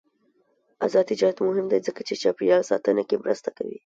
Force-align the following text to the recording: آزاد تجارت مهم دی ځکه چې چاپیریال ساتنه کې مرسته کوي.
آزاد 0.85 1.05
تجارت 1.11 1.37
مهم 1.47 1.65
دی 1.71 1.79
ځکه 1.87 2.01
چې 2.07 2.13
چاپیریال 2.21 2.63
ساتنه 2.71 3.03
کې 3.09 3.21
مرسته 3.23 3.49
کوي. 3.57 3.77